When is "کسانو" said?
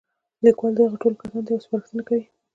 1.19-1.45